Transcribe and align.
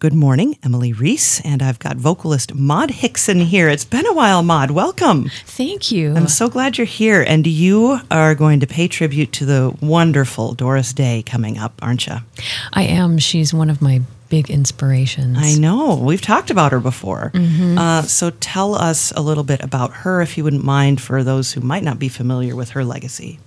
Good 0.00 0.14
morning, 0.14 0.56
Emily 0.62 0.92
Reese, 0.92 1.40
and 1.40 1.60
I've 1.60 1.80
got 1.80 1.96
vocalist 1.96 2.54
Maud 2.54 2.90
Hixson 2.90 3.42
here. 3.42 3.68
It's 3.68 3.84
been 3.84 4.06
a 4.06 4.12
while, 4.12 4.44
Maud. 4.44 4.70
Welcome. 4.70 5.28
Thank 5.44 5.90
you. 5.90 6.14
I'm 6.14 6.28
so 6.28 6.48
glad 6.48 6.78
you're 6.78 6.84
here, 6.86 7.20
and 7.20 7.44
you 7.44 7.98
are 8.08 8.36
going 8.36 8.60
to 8.60 8.66
pay 8.68 8.86
tribute 8.86 9.32
to 9.32 9.44
the 9.44 9.76
wonderful 9.80 10.54
Doris 10.54 10.92
Day 10.92 11.24
coming 11.26 11.58
up, 11.58 11.80
aren't 11.82 12.06
you? 12.06 12.18
I 12.72 12.84
am. 12.84 13.18
She's 13.18 13.52
one 13.52 13.68
of 13.70 13.82
my 13.82 14.00
big 14.28 14.50
inspirations. 14.50 15.36
I 15.36 15.56
know. 15.58 15.96
We've 15.96 16.22
talked 16.22 16.52
about 16.52 16.70
her 16.70 16.78
before. 16.78 17.32
Mm-hmm. 17.34 17.76
Uh, 17.76 18.02
so 18.02 18.30
tell 18.30 18.76
us 18.76 19.10
a 19.16 19.20
little 19.20 19.42
bit 19.42 19.64
about 19.64 19.92
her, 19.92 20.22
if 20.22 20.38
you 20.38 20.44
wouldn't 20.44 20.62
mind, 20.62 21.00
for 21.00 21.24
those 21.24 21.54
who 21.54 21.60
might 21.60 21.82
not 21.82 21.98
be 21.98 22.08
familiar 22.08 22.54
with 22.54 22.70
her 22.70 22.84
legacy. 22.84 23.40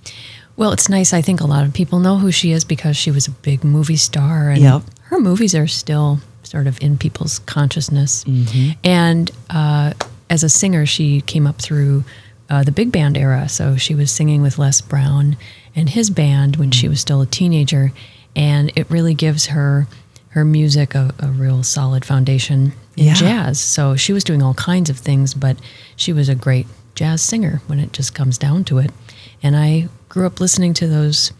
Well, 0.57 0.73
it's 0.73 0.89
nice. 0.89 1.13
I 1.13 1.21
think 1.21 1.39
a 1.39 1.45
lot 1.47 1.63
of 1.63 1.73
people 1.73 1.99
know 1.99 2.17
who 2.17 2.29
she 2.29 2.51
is 2.51 2.65
because 2.65 2.97
she 2.97 3.09
was 3.09 3.25
a 3.25 3.31
big 3.31 3.63
movie 3.63 3.95
star, 3.95 4.49
and 4.49 4.59
Yep. 4.61 4.81
her 5.03 5.19
movies 5.21 5.55
are 5.55 5.65
still 5.67 6.19
sort 6.51 6.67
of 6.67 6.75
in 6.81 6.97
people's 6.97 7.39
consciousness. 7.39 8.25
Mm-hmm. 8.25 8.71
And 8.83 9.31
uh, 9.49 9.93
as 10.29 10.43
a 10.43 10.49
singer, 10.49 10.85
she 10.85 11.21
came 11.21 11.47
up 11.47 11.61
through 11.61 12.03
uh, 12.49 12.63
the 12.63 12.71
big 12.73 12.91
band 12.91 13.17
era. 13.17 13.47
So 13.47 13.77
she 13.77 13.95
was 13.95 14.11
singing 14.11 14.41
with 14.41 14.57
Les 14.57 14.81
Brown 14.81 15.37
and 15.75 15.89
his 15.89 16.09
band 16.09 16.57
when 16.57 16.71
she 16.71 16.89
was 16.89 16.99
still 16.99 17.21
a 17.21 17.25
teenager, 17.25 17.93
and 18.35 18.69
it 18.75 18.89
really 18.91 19.13
gives 19.13 19.45
her 19.47 19.87
her 20.29 20.43
music 20.45 20.93
a, 20.95 21.13
a 21.19 21.27
real 21.27 21.63
solid 21.63 22.03
foundation 22.05 22.73
in 22.97 23.05
Yeah. 23.05 23.13
jazz. 23.13 23.59
So 23.59 23.95
she 23.95 24.11
was 24.13 24.23
doing 24.23 24.41
all 24.43 24.53
kinds 24.53 24.89
of 24.89 24.97
things, 24.97 25.33
but 25.33 25.55
she 25.95 26.11
was 26.13 26.27
a 26.29 26.35
great 26.35 26.67
jazz 26.95 27.21
singer 27.21 27.61
when 27.67 27.79
it 27.79 27.93
just 27.93 28.13
comes 28.13 28.37
down 28.37 28.63
to 28.65 28.77
it. 28.79 28.91
And 29.43 29.55
I 29.55 29.87
grew 30.09 30.25
up 30.25 30.39
listening 30.41 30.73
to 30.75 30.87
those 30.87 31.31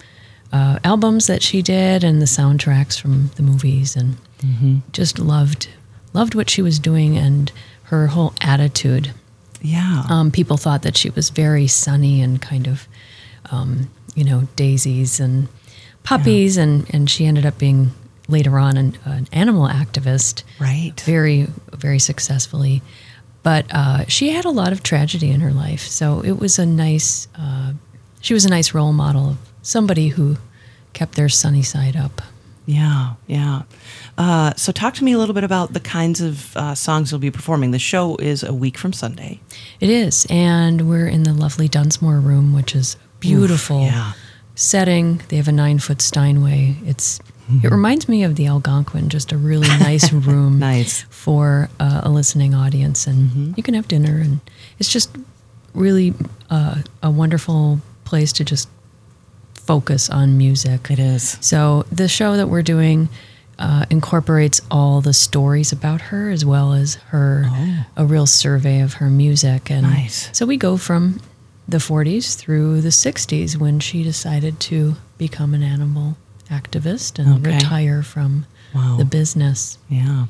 uh, 0.53 0.79
albums 0.84 1.27
that 1.27 1.41
she 1.41 1.62
did 1.62 2.03
and 2.03 2.21
the 2.21 2.25
soundtracks 2.25 2.99
from 2.99 3.31
the 3.35 3.43
movies, 3.43 3.95
and 3.98 4.15
just 4.91 5.19
loved 5.19 5.69
loved 6.13 6.35
what 6.35 6.49
she 6.49 6.61
was 6.61 6.79
doing 6.79 7.17
and 7.17 7.51
her 7.83 8.07
whole 8.07 8.33
attitude. 8.41 9.13
Yeah. 9.61 10.03
Um, 10.09 10.31
people 10.31 10.57
thought 10.57 10.81
that 10.81 10.98
she 10.98 11.09
was 11.09 11.29
very 11.29 11.67
sunny 11.67 12.21
and 12.21 12.41
kind 12.41 12.67
of, 12.67 12.87
um, 13.51 13.89
you 14.15 14.23
know, 14.23 14.48
daisies 14.55 15.20
and 15.20 15.48
puppies, 16.03 16.57
and 16.57 16.91
and 16.93 17.09
she 17.09 17.25
ended 17.25 17.45
up 17.45 17.57
being 17.57 17.91
later 18.27 18.57
on 18.57 18.77
an, 18.77 18.98
an 19.05 19.27
animal 19.31 19.67
activist 19.67 20.43
right. 20.59 20.99
very 21.01 21.48
very 21.73 21.99
successfully 21.99 22.81
but 23.43 23.65
uh, 23.71 24.05
she 24.05 24.29
had 24.29 24.45
a 24.45 24.49
lot 24.49 24.71
of 24.71 24.83
tragedy 24.83 25.29
in 25.29 25.41
her 25.41 25.51
life 25.51 25.81
so 25.81 26.23
it 26.23 26.39
was 26.39 26.57
a 26.57 26.65
nice 26.65 27.27
uh, 27.35 27.73
she 28.21 28.33
was 28.33 28.45
a 28.45 28.49
nice 28.49 28.73
role 28.73 28.93
model 28.93 29.31
of 29.31 29.37
somebody 29.61 30.09
who 30.09 30.37
kept 30.93 31.15
their 31.15 31.29
sunny 31.29 31.61
side 31.61 31.95
up 31.95 32.21
Yeah, 32.71 33.13
yeah. 33.27 33.63
Uh, 34.17 34.53
so, 34.55 34.71
talk 34.71 34.93
to 34.95 35.03
me 35.03 35.11
a 35.13 35.17
little 35.17 35.35
bit 35.35 35.43
about 35.43 35.73
the 35.73 35.79
kinds 35.79 36.21
of 36.21 36.55
uh, 36.55 36.75
songs 36.75 37.11
you'll 37.11 37.19
be 37.19 37.31
performing. 37.31 37.71
The 37.71 37.79
show 37.79 38.15
is 38.17 38.43
a 38.43 38.53
week 38.53 38.77
from 38.77 38.93
Sunday. 38.93 39.39
it 39.79 39.89
is 39.89 40.25
and 40.29 40.87
we're 40.89 41.07
in 41.07 41.23
the 41.23 41.33
lovely 41.33 41.67
dunsmore 41.67 42.19
room 42.19 42.53
which 42.53 42.75
is 42.75 42.97
beautiful 43.19 43.81
yeah. 43.81 44.13
setting 44.55 45.21
they 45.29 45.37
have 45.37 45.47
a 45.47 45.51
nine 45.51 45.79
foot 45.79 46.01
steinway 46.01 46.75
it's 46.85 47.19
Mm-hmm. 47.49 47.65
it 47.65 47.71
reminds 47.71 48.07
me 48.07 48.23
of 48.23 48.35
the 48.35 48.45
algonquin 48.45 49.09
just 49.09 49.31
a 49.31 49.37
really 49.37 49.67
nice 49.89 50.13
room 50.13 50.59
Nice. 50.59 51.01
for 51.09 51.69
uh, 51.79 52.01
a 52.03 52.09
listening 52.09 52.53
audience, 52.53 53.07
and 53.07 53.29
Mm-hmm. 53.29 53.53
you 53.57 53.63
can 53.63 53.73
have 53.73 53.87
dinner, 53.87 54.19
and 54.21 54.39
it's 54.79 54.87
just 54.93 55.09
really 55.73 56.13
uh, 56.49 56.75
a 57.01 57.09
wonderful 57.09 57.79
place 58.05 58.31
to 58.33 58.43
just 58.45 58.69
focus 59.71 60.09
on 60.09 60.37
music. 60.37 60.91
It 60.91 60.99
is. 60.99 61.37
So 61.39 61.85
the 61.89 62.09
show 62.09 62.35
that 62.35 62.47
we're 62.49 62.61
doing 62.61 63.07
uh, 63.57 63.85
incorporates 63.89 64.59
all 64.69 65.00
the 65.00 65.13
stories 65.13 65.72
about 65.72 66.01
her 66.01 66.29
as 66.29 66.44
well 66.44 66.73
as 66.73 66.95
her 67.11 67.45
a 67.95 68.05
real 68.05 68.25
survey 68.25 68.81
of 68.81 68.94
her 68.95 69.09
music, 69.09 69.72
and 69.72 69.85
Oh. 69.85 69.89
Nice. 69.89 70.29
so 70.33 70.45
we 70.45 70.57
go 70.57 70.75
from 70.75 71.22
the 71.69 71.77
40s 71.77 72.35
through 72.35 72.81
the 72.81 72.91
60s 72.91 73.55
when 73.57 73.79
she 73.79 74.03
decided 74.03 74.59
to 74.71 74.95
become 75.17 75.53
an 75.53 75.63
animal 75.63 76.17
activist 76.49 77.17
and 77.17 77.45
Okay. 77.47 77.55
retire 77.55 78.03
from 78.03 78.45
Wow. 78.75 78.97
the 78.97 79.05
business. 79.05 79.77
Yeah. 79.89 80.25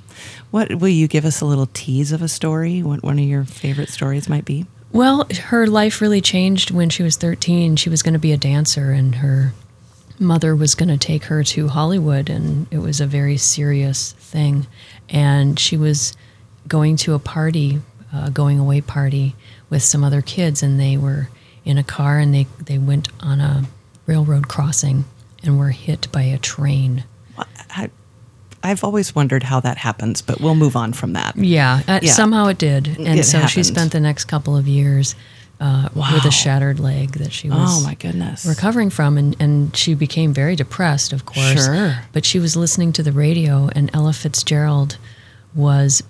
What 0.51 0.75
will 0.75 0.89
you 1.01 1.07
give 1.07 1.25
us 1.25 1.41
a 1.41 1.45
little 1.45 1.69
tease 1.73 2.11
of 2.11 2.21
a 2.21 2.27
story? 2.27 2.83
What 2.83 3.01
one 3.01 3.17
of 3.17 3.25
your 3.25 3.43
favorite 3.45 3.89
stories 3.89 4.29
might 4.29 4.45
be? 4.45 4.65
Well, 4.93 5.27
her 5.45 5.67
life 5.67 6.01
really 6.01 6.21
changed 6.21 6.71
when 6.71 6.89
she 6.89 7.01
was 7.01 7.15
13. 7.15 7.77
She 7.77 7.89
was 7.89 8.03
going 8.03 8.13
to 8.13 8.19
be 8.19 8.33
a 8.33 8.37
dancer, 8.37 8.91
and 8.91 9.15
her 9.15 9.53
mother 10.19 10.55
was 10.55 10.75
going 10.75 10.89
to 10.89 10.97
take 10.97 11.25
her 11.25 11.43
to 11.43 11.69
Hollywood, 11.69 12.29
and 12.29 12.67
it 12.71 12.79
was 12.79 12.99
a 12.99 13.07
very 13.07 13.37
serious 13.37 14.11
thing. 14.13 14.67
And 15.09 15.57
she 15.57 15.77
was 15.77 16.15
going 16.67 16.97
to 16.97 17.13
a 17.13 17.19
party, 17.19 17.81
a 18.13 18.29
going 18.29 18.59
away 18.59 18.81
party 18.81 19.35
with 19.69 19.81
some 19.81 20.03
other 20.03 20.21
kids, 20.21 20.61
and 20.61 20.79
they 20.79 20.97
were 20.97 21.29
in 21.63 21.77
a 21.77 21.83
car 21.83 22.17
and 22.19 22.33
they, 22.33 22.47
they 22.59 22.77
went 22.77 23.07
on 23.19 23.39
a 23.39 23.63
railroad 24.07 24.47
crossing 24.47 25.05
and 25.43 25.59
were 25.59 25.69
hit 25.69 26.11
by 26.11 26.23
a 26.23 26.37
train. 26.37 27.03
I've 28.63 28.83
always 28.83 29.15
wondered 29.15 29.43
how 29.43 29.59
that 29.61 29.77
happens, 29.77 30.21
but 30.21 30.39
we'll 30.39 30.55
move 30.55 30.75
on 30.75 30.93
from 30.93 31.13
that. 31.13 31.35
Yeah, 31.37 31.81
uh, 31.87 31.99
Yeah. 32.03 32.11
somehow 32.13 32.47
it 32.47 32.57
did. 32.57 32.87
And 32.99 33.19
It 33.19 33.23
so 33.25 33.45
she 33.47 33.63
spent 33.63 33.91
the 33.91 33.99
next 33.99 34.25
couple 34.25 34.55
of 34.55 34.67
years 34.67 35.15
uh, 35.59 35.89
with 35.95 36.25
a 36.25 36.31
shattered 36.31 36.79
leg 36.79 37.11
that 37.19 37.31
she 37.31 37.47
was 37.49 37.57
Oh 37.59 37.83
my 37.83 37.93
goodness. 37.93 38.45
recovering 38.45 38.89
from 38.89 39.17
and, 39.17 39.35
and 39.39 39.75
she 39.75 39.93
became 39.93 40.33
very 40.33 40.55
depressed 40.55 41.13
of 41.13 41.25
course 41.25 41.65
Sure. 41.65 41.99
but 42.13 42.25
she 42.25 42.39
was 42.39 42.55
listening 42.55 42.91
to 42.93 43.03
the 43.03 43.11
radio 43.11 43.69
and 43.75 43.91
ella 43.93 44.11
fitzgerald 44.13 44.97
was 45.53 46.01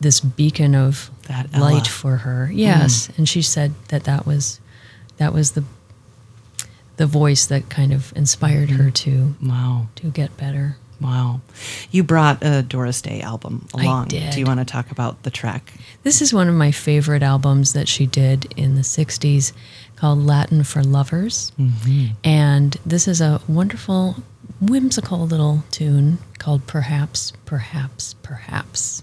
this 0.00 0.20
beacon 0.20 0.74
of 0.74 1.10
That 1.28 1.48
Ella. 1.52 1.66
Mm. 1.70 1.72
light 1.74 1.86
for 1.86 2.16
her 2.18 2.50
yes 2.50 3.10
and 3.18 3.28
she 3.28 3.42
said 3.42 3.74
that 3.88 4.04
that 4.04 4.24
was 4.26 4.60
that 5.18 5.34
was 5.34 5.50
the 5.52 5.64
the 6.96 7.06
voice 7.06 7.44
that 7.46 7.68
kind 7.68 7.92
of 7.92 8.14
inspired 8.16 8.70
her 8.70 8.90
to 8.90 9.34
Wow. 9.42 9.88
to 9.96 10.06
get 10.10 10.36
better 10.38 10.78
Wow. 11.00 11.40
You 11.90 12.02
brought 12.02 12.42
a 12.42 12.62
Doris 12.62 13.02
Day 13.02 13.20
album 13.20 13.66
along. 13.74 14.08
Do 14.08 14.40
you 14.40 14.46
want 14.46 14.60
to 14.60 14.64
talk 14.64 14.90
about 14.90 15.22
the 15.22 15.30
track? 15.30 15.72
this 16.06 16.22
is 16.22 16.32
one 16.32 16.48
of 16.48 16.54
my 16.54 16.70
favorite 16.70 17.24
albums 17.24 17.72
that 17.72 17.88
she 17.88 18.06
did 18.06 18.46
in 18.56 18.76
the 18.76 18.82
60s 18.82 19.52
called 19.96 20.24
latin 20.24 20.62
for 20.62 20.84
lovers 20.84 21.50
mm-hmm. 21.58 22.12
and 22.22 22.76
this 22.86 23.08
is 23.08 23.20
a 23.20 23.40
wonderful 23.48 24.14
whimsical 24.60 25.26
little 25.26 25.64
tune 25.72 26.18
called 26.38 26.64
perhaps 26.68 27.32
perhaps 27.44 28.14
perhaps 28.22 29.02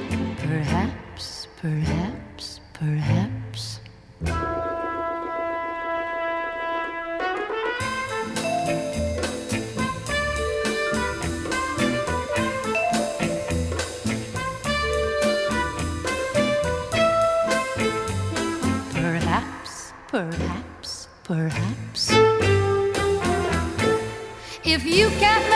Perhaps, 0.51 1.47
perhaps, 1.61 2.59
perhaps. 2.73 3.79
Perhaps, 18.91 19.93
perhaps, 20.09 21.07
perhaps. 21.23 22.11
If 24.65 24.85
you 24.85 25.09
can 25.11 25.50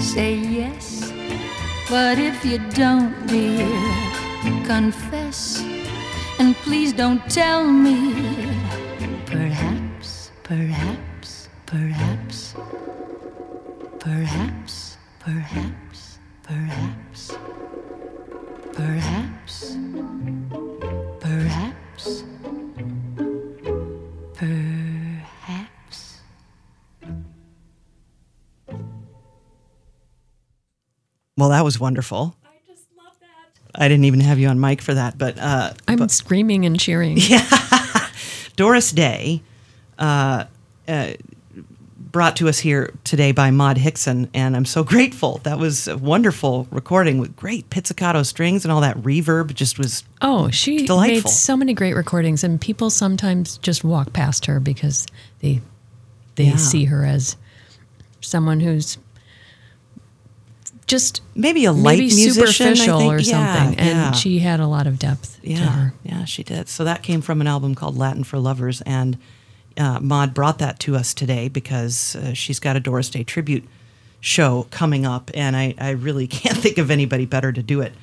say 0.00 0.34
yes. 0.34 1.12
But 1.88 2.18
if 2.18 2.44
you 2.44 2.58
don't, 2.70 3.14
dear, 3.26 3.68
confess. 4.64 5.62
And 6.38 6.56
please 6.56 6.92
don't 6.92 7.22
tell 7.28 7.64
me. 7.64 8.14
Perhaps, 9.26 10.32
perhaps, 10.42 11.48
perhaps, 11.66 12.54
perhaps, 13.98 14.96
perhaps, 15.18 16.18
perhaps, 16.42 17.32
perhaps, 18.72 19.39
Well, 31.40 31.48
that 31.48 31.64
was 31.64 31.80
wonderful. 31.80 32.36
I 32.44 32.48
just 32.70 32.84
love 32.98 33.14
that. 33.20 33.80
I 33.82 33.88
didn't 33.88 34.04
even 34.04 34.20
have 34.20 34.38
you 34.38 34.48
on 34.48 34.60
mic 34.60 34.82
for 34.82 34.92
that, 34.92 35.16
but 35.16 35.38
uh, 35.38 35.72
I'm 35.88 36.06
screaming 36.10 36.66
and 36.66 36.78
cheering. 36.78 37.16
Yeah, 37.30 37.46
Doris 38.56 38.92
Day, 38.92 39.40
uh, 39.98 40.44
uh, 40.86 41.12
brought 41.98 42.36
to 42.36 42.48
us 42.50 42.58
here 42.58 42.92
today 43.04 43.32
by 43.32 43.50
Maud 43.50 43.78
Hixson, 43.78 44.28
and 44.34 44.54
I'm 44.54 44.66
so 44.66 44.84
grateful. 44.84 45.38
That 45.44 45.58
was 45.58 45.88
a 45.88 45.96
wonderful 45.96 46.66
recording 46.70 47.16
with 47.18 47.34
great 47.36 47.70
pizzicato 47.70 48.22
strings 48.22 48.66
and 48.66 48.72
all 48.72 48.82
that 48.82 48.98
reverb. 48.98 49.54
Just 49.54 49.78
was 49.78 50.04
Oh, 50.20 50.50
she 50.50 50.78
made 50.80 50.86
Delightful. 50.88 51.30
so 51.30 51.56
many 51.56 51.72
great 51.72 51.94
recordings, 51.94 52.44
and 52.44 52.60
people 52.60 52.90
sometimes 52.90 53.56
just 53.58 53.82
walk 53.82 54.12
past 54.12 54.44
her 54.44 54.60
because 54.60 55.06
they 55.40 55.62
they 56.34 56.44
Yeah. 56.44 56.56
see 56.56 56.84
her 56.84 57.06
as 57.06 57.36
someone 58.20 58.60
who's 58.60 58.98
just 60.90 61.22
maybe 61.34 61.64
a 61.64 61.72
light 61.72 61.98
maybe 61.98 62.14
musician, 62.14 62.42
I 62.42 62.74
superficial 62.74 62.98
think. 62.98 63.12
or 63.14 63.18
Yeah, 63.20 63.54
something. 63.56 63.78
And 63.80 63.88
yeah. 63.98 64.10
she 64.12 64.40
had 64.40 64.60
a 64.60 64.66
lot 64.66 64.86
of 64.86 64.98
depth 64.98 65.40
to 65.42 65.48
Yeah, 65.50 65.56
her. 65.70 65.94
yeah, 66.02 66.24
she 66.24 66.42
did. 66.42 66.68
So 66.68 66.84
that 66.84 67.02
came 67.02 67.20
from 67.22 67.40
an 67.40 67.46
album 67.46 67.74
called 67.74 67.96
Latin 67.96 68.24
for 68.24 68.38
Lovers, 68.38 68.80
and 68.82 69.16
uh, 69.78 70.00
Maud 70.00 70.34
brought 70.34 70.58
that 70.58 70.78
to 70.80 70.96
us 70.96 71.14
today 71.14 71.48
because 71.48 72.16
uh, 72.16 72.34
she's 72.34 72.58
got 72.60 72.76
a 72.76 72.80
Doris 72.80 73.08
Day 73.08 73.22
tribute 73.24 73.64
show 74.20 74.66
coming 74.70 75.06
up, 75.06 75.30
and 75.32 75.56
I, 75.56 75.74
I 75.78 75.90
really 75.90 76.26
can't 76.40 76.56
think 76.58 76.76
of 76.78 76.90
anybody 76.90 77.24
better 77.24 77.52
to 77.52 77.62
do 77.62 77.80
it 77.80 77.94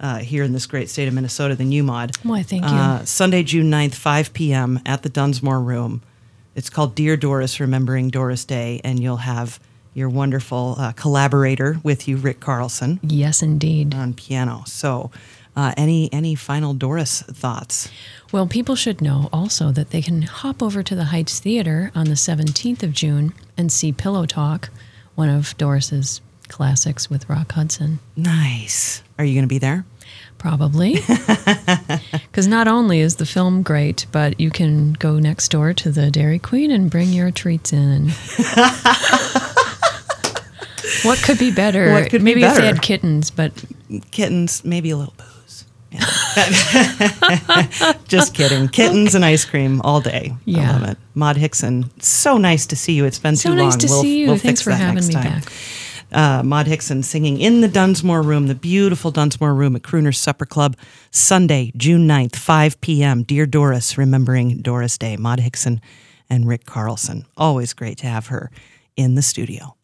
uh, 0.00 0.18
here 0.18 0.42
in 0.42 0.52
this 0.52 0.66
great 0.66 0.90
state 0.90 1.06
of 1.08 1.14
Minnesota 1.14 1.54
than 1.54 1.70
you, 1.72 1.82
Maud. 1.84 2.16
Why, 2.24 2.42
thank 2.42 2.64
you. 2.64 2.68
Uh, 2.70 3.04
Sunday, 3.04 3.42
June 3.44 3.70
9th, 3.70 3.94
5 3.94 4.32
p.m. 4.34 4.80
at 4.84 5.02
the 5.04 5.08
Dunsmore 5.08 5.60
Room. 5.60 6.02
It's 6.56 6.68
called 6.68 6.94
Dear 6.94 7.16
Doris, 7.16 7.60
Remembering 7.60 8.10
Doris 8.10 8.44
Day, 8.44 8.80
and 8.84 9.00
you'll 9.00 9.18
have 9.18 9.58
your 9.94 10.08
wonderful 10.08 10.76
uh, 10.78 10.92
collaborator 10.92 11.78
with 11.82 12.08
you, 12.08 12.16
Rick 12.16 12.40
Carlson 12.40 12.98
Yes, 13.02 13.42
indeed. 13.42 13.94
on 13.94 14.14
piano. 14.14 14.62
So, 14.66 15.10
uh, 15.54 15.74
any 15.76 16.10
any 16.12 16.34
final 16.34 16.72
Doris 16.72 17.22
thoughts? 17.22 17.90
Well, 18.32 18.46
people 18.46 18.74
should 18.74 19.02
know 19.02 19.28
also 19.32 19.70
that 19.72 19.90
they 19.90 20.00
can 20.00 20.22
hop 20.22 20.62
over 20.62 20.82
to 20.82 20.94
the 20.94 21.04
Heights 21.06 21.40
Theater 21.40 21.90
on 21.94 22.06
the 22.06 22.14
17th 22.14 22.82
of 22.82 22.92
June 22.92 23.34
and 23.58 23.70
see 23.70 23.92
Pillow 23.92 24.24
Talk, 24.24 24.70
one 25.14 25.28
of 25.28 25.54
Doris's 25.58 26.22
classics 26.48 27.10
with 27.10 27.28
Rock 27.28 27.52
Hudson. 27.52 27.98
Nice. 28.16 29.02
Are 29.18 29.24
you 29.26 29.34
going 29.34 29.44
to 29.44 29.48
be 29.48 29.58
there? 29.58 29.84
Probably. 30.38 30.96
Because 32.32 32.46
not 32.48 32.66
only 32.66 33.00
is 33.00 33.16
the 33.16 33.26
film 33.26 33.62
great, 33.62 34.06
but 34.10 34.40
you 34.40 34.50
can 34.50 34.94
go 34.94 35.18
next 35.18 35.50
door 35.50 35.74
to 35.74 35.90
the 35.90 36.10
Dairy 36.10 36.38
Queen 36.38 36.70
and 36.70 36.90
bring 36.90 37.08
your 37.10 37.30
treats 37.30 37.74
in. 37.74 38.06
what 41.04 41.18
could 41.22 41.38
be 41.38 41.50
better? 41.52 41.92
What 41.92 42.10
could 42.10 42.20
be 42.20 42.24
Maybe 42.24 42.42
if 42.44 42.56
they 42.56 42.66
had 42.66 42.82
kittens, 42.82 43.30
but 43.30 43.52
Kittens, 44.10 44.64
maybe 44.64 44.90
a 44.90 44.96
little 44.96 45.14
booze. 45.16 45.64
Yeah. 45.90 46.06
Just 48.08 48.34
kidding. 48.34 48.68
Kittens 48.68 49.14
and 49.14 49.24
ice 49.24 49.44
cream 49.44 49.80
all 49.82 50.00
day. 50.00 50.32
I 50.48 50.50
love 50.72 50.88
it. 50.88 50.98
Maud 51.14 51.36
Hixson, 51.36 51.90
so 52.02 52.38
nice 52.38 52.66
to 52.66 52.76
see 52.76 52.94
you. 52.94 53.04
It's 53.04 53.18
been 53.18 53.36
so 53.36 53.50
too 53.50 53.56
nice 53.56 53.72
long. 53.72 53.78
to 53.80 53.86
We'll- 53.88 54.02
see 54.02 54.20
you. 54.20 54.26
we'll 54.28 54.36
Thanks 54.38 54.60
fix 54.60 54.62
for 54.62 54.70
that 54.70 54.76
having 54.76 54.94
next 54.94 55.08
me 55.08 55.14
time. 55.14 55.40
back. 55.40 55.52
uh, 56.12 56.42
Maud 56.42 56.66
Hixson 56.66 57.04
singing 57.04 57.38
in 57.40 57.60
the 57.60 57.68
Dunsmore 57.68 58.22
Room, 58.22 58.46
the 58.46 58.54
beautiful 58.54 59.10
Dunsmore 59.10 59.54
Room 59.54 59.76
at 59.76 59.82
Crooner's 59.82 60.18
Supper 60.18 60.46
Club, 60.46 60.76
Sunday, 61.10 61.72
June 61.76 62.08
9th, 62.08 62.36
5 62.36 62.80
p.m. 62.80 63.22
Dear 63.24 63.44
Doris, 63.46 63.98
remembering 63.98 64.62
Doris 64.62 64.96
Day. 64.96 65.16
Maud 65.18 65.40
Hixson 65.40 65.80
and 66.30 66.48
Rick 66.48 66.64
Carlson. 66.64 67.26
Always 67.36 67.74
great 67.74 67.98
to 67.98 68.06
have 68.06 68.28
her 68.28 68.50
in 68.96 69.14
the 69.14 69.22
studio. 69.22 69.76